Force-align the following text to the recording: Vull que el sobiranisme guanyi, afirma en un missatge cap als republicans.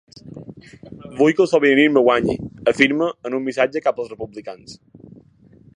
Vull 1.19 1.35
que 1.39 1.43
el 1.45 1.49
sobiranisme 1.51 2.03
guanyi, 2.07 2.35
afirma 2.73 3.11
en 3.29 3.37
un 3.41 3.47
missatge 3.49 3.87
cap 3.89 4.01
als 4.05 4.13
republicans. 4.15 4.77